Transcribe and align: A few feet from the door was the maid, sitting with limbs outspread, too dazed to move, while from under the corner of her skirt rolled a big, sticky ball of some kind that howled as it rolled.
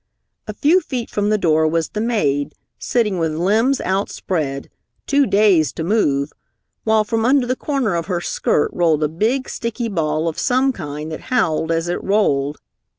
A 0.47 0.53
few 0.55 0.79
feet 0.81 1.11
from 1.11 1.29
the 1.29 1.37
door 1.37 1.67
was 1.67 1.89
the 1.89 2.01
maid, 2.01 2.55
sitting 2.79 3.19
with 3.19 3.33
limbs 3.35 3.79
outspread, 3.81 4.71
too 5.05 5.27
dazed 5.27 5.75
to 5.75 5.83
move, 5.83 6.31
while 6.83 7.03
from 7.03 7.23
under 7.23 7.45
the 7.45 7.55
corner 7.55 7.93
of 7.93 8.07
her 8.07 8.19
skirt 8.19 8.71
rolled 8.73 9.03
a 9.03 9.07
big, 9.07 9.47
sticky 9.47 9.89
ball 9.89 10.27
of 10.27 10.39
some 10.39 10.73
kind 10.73 11.11
that 11.11 11.19
howled 11.29 11.71
as 11.71 11.87
it 11.87 12.03
rolled. 12.03 12.57